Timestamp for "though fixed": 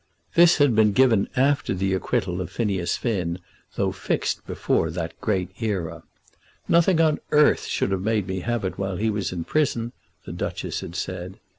3.75-4.43